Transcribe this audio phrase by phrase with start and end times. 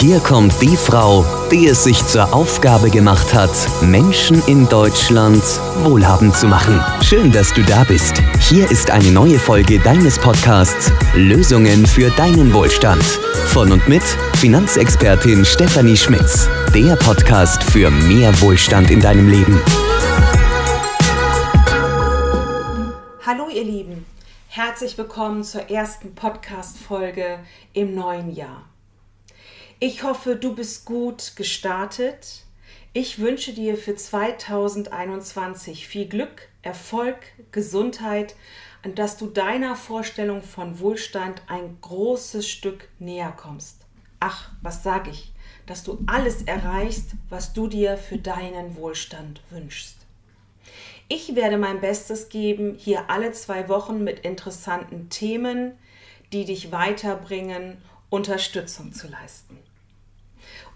[0.00, 3.50] Hier kommt die Frau, die es sich zur Aufgabe gemacht hat,
[3.82, 5.42] Menschen in Deutschland
[5.82, 6.82] wohlhabend zu machen.
[7.02, 8.14] Schön, dass du da bist.
[8.38, 13.02] Hier ist eine neue Folge deines Podcasts Lösungen für deinen Wohlstand.
[13.48, 14.02] Von und mit
[14.38, 16.48] Finanzexpertin Stefanie Schmitz.
[16.74, 19.60] Der Podcast für mehr Wohlstand in deinem Leben.
[23.26, 24.06] Hallo ihr Lieben,
[24.48, 27.40] herzlich willkommen zur ersten Podcast-Folge
[27.74, 28.69] im neuen Jahr.
[29.82, 32.42] Ich hoffe, du bist gut gestartet.
[32.92, 37.16] Ich wünsche dir für 2021 viel Glück, Erfolg,
[37.50, 38.34] Gesundheit
[38.84, 43.78] und dass du deiner Vorstellung von Wohlstand ein großes Stück näher kommst.
[44.20, 45.32] Ach, was sage ich?
[45.64, 49.96] Dass du alles erreichst, was du dir für deinen Wohlstand wünschst.
[51.08, 55.72] Ich werde mein Bestes geben, hier alle zwei Wochen mit interessanten Themen,
[56.34, 57.78] die dich weiterbringen,
[58.10, 59.69] Unterstützung zu leisten.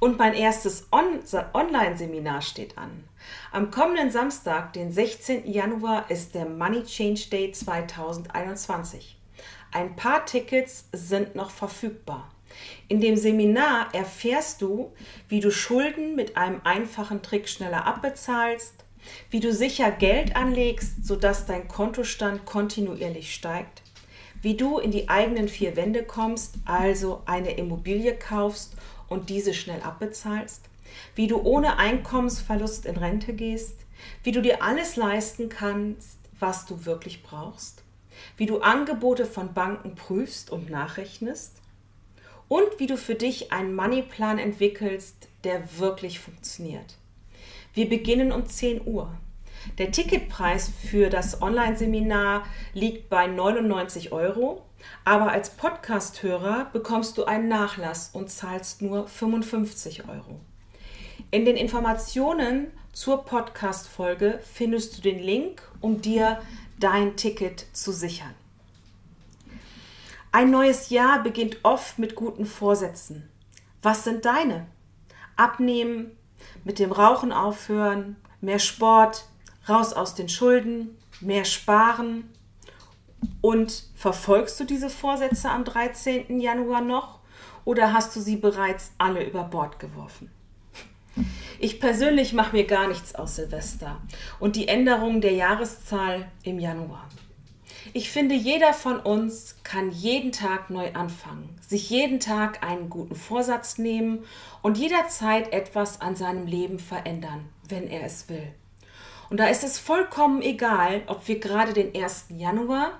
[0.00, 1.20] Und mein erstes On
[1.52, 3.04] Online-Seminar steht an.
[3.52, 5.50] Am kommenden Samstag, den 16.
[5.50, 9.16] Januar, ist der Money Change Day 2021.
[9.72, 12.30] Ein paar Tickets sind noch verfügbar.
[12.88, 14.92] In dem Seminar erfährst du,
[15.28, 18.84] wie du Schulden mit einem einfachen Trick schneller abbezahlst,
[19.30, 23.82] wie du sicher Geld anlegst, sodass dein Kontostand kontinuierlich steigt,
[24.44, 28.76] wie du in die eigenen vier Wände kommst, also eine Immobilie kaufst
[29.08, 30.68] und diese schnell abbezahlst,
[31.14, 33.74] wie du ohne Einkommensverlust in Rente gehst,
[34.22, 37.82] wie du dir alles leisten kannst, was du wirklich brauchst,
[38.36, 41.62] wie du Angebote von Banken prüfst und nachrechnest
[42.46, 46.98] und wie du für dich einen Moneyplan entwickelst, der wirklich funktioniert.
[47.72, 49.10] Wir beginnen um 10 Uhr.
[49.78, 54.62] Der Ticketpreis für das Online-Seminar liegt bei 99 Euro
[55.04, 60.40] aber als Podcast-Hörer bekommst du einen Nachlass und zahlst nur 55 Euro.
[61.30, 66.40] In den Informationen zur Podcast-Folge findest du den Link, um dir
[66.78, 68.34] dein Ticket zu sichern.
[70.32, 73.28] Ein neues Jahr beginnt oft mit guten Vorsätzen.
[73.82, 74.66] Was sind deine?
[75.36, 76.16] Abnehmen,
[76.64, 79.26] mit dem Rauchen aufhören, mehr Sport,
[79.68, 82.28] raus aus den Schulden, mehr sparen,
[83.40, 86.40] und verfolgst du diese Vorsätze am 13.
[86.40, 87.20] Januar noch
[87.64, 90.30] oder hast du sie bereits alle über Bord geworfen?
[91.58, 94.00] Ich persönlich mache mir gar nichts aus Silvester
[94.40, 97.08] und die Änderung der Jahreszahl im Januar.
[97.92, 103.14] Ich finde, jeder von uns kann jeden Tag neu anfangen, sich jeden Tag einen guten
[103.14, 104.24] Vorsatz nehmen
[104.62, 108.52] und jederzeit etwas an seinem Leben verändern, wenn er es will.
[109.30, 112.26] Und da ist es vollkommen egal, ob wir gerade den 1.
[112.36, 112.98] Januar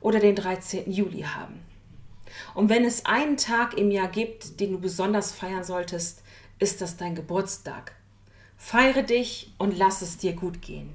[0.00, 0.90] oder den 13.
[0.90, 1.60] Juli haben.
[2.54, 6.22] Und wenn es einen Tag im Jahr gibt, den du besonders feiern solltest,
[6.58, 7.92] ist das dein Geburtstag.
[8.56, 10.94] Feiere dich und lass es dir gut gehen.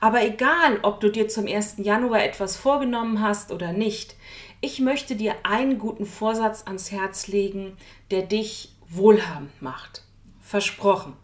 [0.00, 1.76] Aber egal, ob du dir zum 1.
[1.78, 4.14] Januar etwas vorgenommen hast oder nicht,
[4.60, 7.76] ich möchte dir einen guten Vorsatz ans Herz legen,
[8.10, 10.04] der dich wohlhabend macht.
[10.40, 11.14] Versprochen.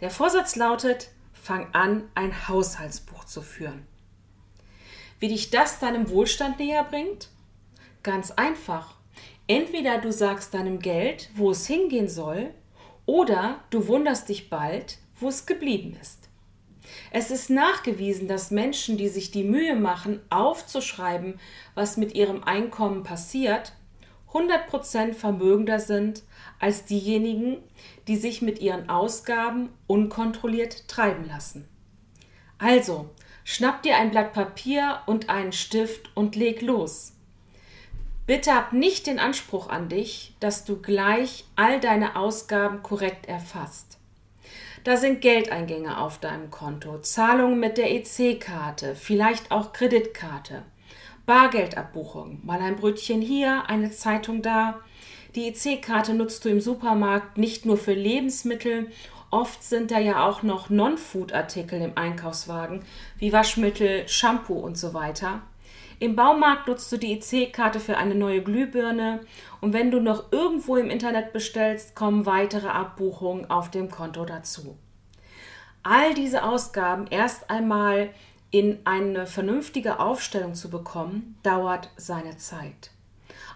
[0.00, 3.86] Der Vorsatz lautet, fang an, ein Haushaltsbuch zu führen.
[5.18, 7.28] Wie dich das deinem Wohlstand näher bringt?
[8.02, 8.96] Ganz einfach.
[9.46, 12.54] Entweder du sagst deinem Geld, wo es hingehen soll,
[13.04, 16.28] oder du wunderst dich bald, wo es geblieben ist.
[17.10, 21.38] Es ist nachgewiesen, dass Menschen, die sich die Mühe machen, aufzuschreiben,
[21.74, 23.74] was mit ihrem Einkommen passiert,
[24.32, 26.22] 100% vermögender sind
[26.58, 27.58] als diejenigen,
[28.08, 31.68] die sich mit ihren Ausgaben unkontrolliert treiben lassen.
[32.58, 33.10] Also,
[33.52, 37.14] Schnapp dir ein Blatt Papier und einen Stift und leg los.
[38.24, 43.98] Bitte hab nicht den Anspruch an dich, dass du gleich all deine Ausgaben korrekt erfasst.
[44.84, 50.62] Da sind Geldeingänge auf deinem Konto, Zahlungen mit der EC-Karte, vielleicht auch Kreditkarte,
[51.30, 54.80] Bargeldabbuchung, mal ein Brötchen hier, eine Zeitung da.
[55.36, 58.88] Die EC-Karte nutzt du im Supermarkt nicht nur für Lebensmittel
[59.30, 62.84] Oft sind da ja auch noch Non-Food-Artikel im Einkaufswagen,
[63.16, 65.42] wie Waschmittel, Shampoo und so weiter.
[66.00, 69.20] Im Baumarkt nutzt du die EC-Karte für eine neue Glühbirne
[69.60, 74.76] und wenn du noch irgendwo im Internet bestellst, kommen weitere Abbuchungen auf dem Konto dazu.
[75.84, 78.10] All diese Ausgaben erst einmal
[78.50, 82.90] in eine vernünftige Aufstellung zu bekommen, dauert seine Zeit.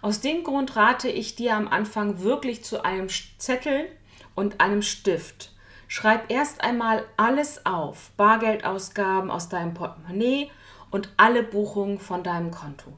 [0.02, 3.08] Aus dem Grund rate ich dir am Anfang wirklich zu einem
[3.38, 3.87] Zettel
[4.35, 5.55] und einem Stift
[5.88, 10.50] Schreib erst einmal alles auf, Bargeldausgaben aus deinem Portemonnaie
[10.91, 12.96] und alle Buchungen von deinem Konto.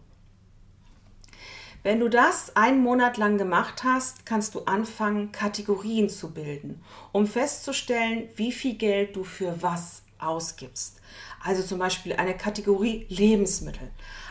[1.83, 6.83] Wenn du das einen Monat lang gemacht hast, kannst du anfangen, Kategorien zu bilden,
[7.13, 11.01] um festzustellen, wie viel Geld du für was ausgibst.
[11.47, 13.89] Also zum Beispiel eine Kategorie Lebensmittel,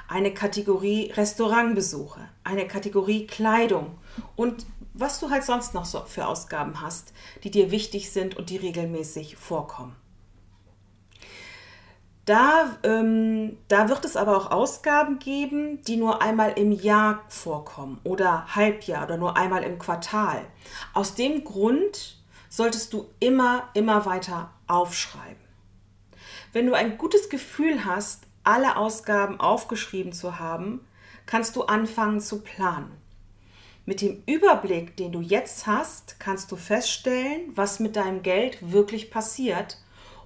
[0.09, 3.97] eine Kategorie Restaurantbesuche, eine Kategorie Kleidung
[4.35, 7.13] und was du halt sonst noch so für Ausgaben hast,
[7.43, 9.95] die dir wichtig sind und die regelmäßig vorkommen.
[12.25, 18.01] Da, ähm, da wird es aber auch Ausgaben geben, die nur einmal im Jahr vorkommen
[18.03, 20.41] oder Halbjahr oder nur einmal im Quartal.
[20.93, 22.17] Aus dem Grund
[22.49, 25.44] solltest du immer, immer weiter aufschreiben.
[26.55, 30.87] Wenn du ein gutes Gefühl hast, alle Ausgaben aufgeschrieben zu haben,
[31.25, 32.95] kannst du anfangen zu planen.
[33.85, 39.11] Mit dem Überblick, den du jetzt hast, kannst du feststellen, was mit deinem Geld wirklich
[39.11, 39.79] passiert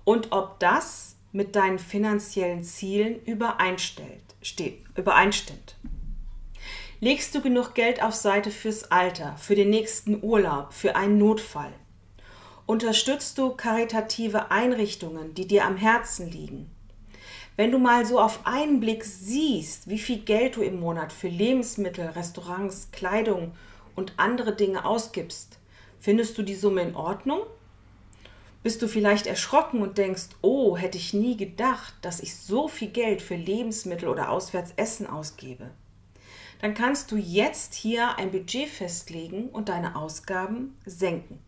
[0.03, 4.35] und ob das mit deinen finanziellen Zielen übereinstimmt.
[6.99, 11.73] Legst du genug Geld auf Seite fürs Alter, für den nächsten Urlaub, für einen Notfall?
[12.69, 16.69] Unterstützt du karitative Einrichtungen, die dir am Herzen liegen?
[17.55, 21.29] Wenn du mal so auf einen Blick siehst, wie viel Geld du im Monat für
[21.29, 23.53] Lebensmittel, Restaurants, Kleidung
[23.95, 25.57] und andere Dinge ausgibst,
[25.99, 27.39] findest du die Summe in Ordnung?
[28.61, 32.89] Bist du vielleicht erschrocken und denkst, oh, hätte ich nie gedacht, dass ich so viel
[32.89, 35.71] Geld für Lebensmittel oder auswärts Essen ausgebe?
[36.61, 41.39] Dann kannst du jetzt hier ein Budget festlegen und deine Ausgaben senken.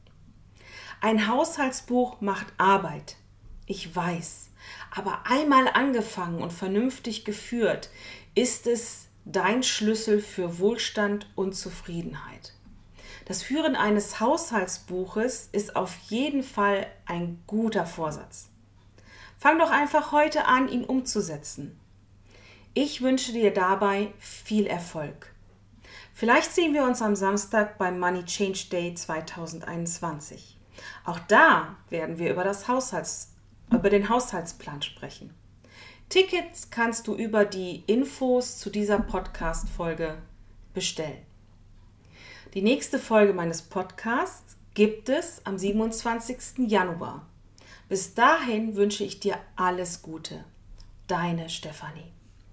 [1.03, 3.15] Ein Haushaltsbuch macht Arbeit.
[3.65, 4.49] Ich weiß.
[4.95, 7.89] Aber einmal angefangen und vernünftig geführt,
[8.35, 12.53] ist es dein Schlüssel für Wohlstand und Zufriedenheit.
[13.25, 18.49] Das Führen eines Haushaltsbuches ist auf jeden Fall ein guter Vorsatz.
[19.39, 21.79] Fang doch einfach heute an, ihn umzusetzen.
[22.75, 25.33] Ich wünsche dir dabei viel Erfolg.
[26.13, 30.60] Vielleicht sehen wir uns am Samstag beim Money Change Day 2021.
[31.05, 33.33] Auch da werden wir über, das Haushalts,
[33.71, 35.33] über den Haushaltsplan sprechen.
[36.09, 40.17] Tickets kannst du über die Infos zu dieser Podcast-Folge
[40.73, 41.25] bestellen.
[42.53, 46.67] Die nächste Folge meines Podcasts gibt es am 27.
[46.67, 47.25] Januar.
[47.87, 50.43] Bis dahin wünsche ich dir alles Gute.
[51.07, 52.11] Deine Stefanie.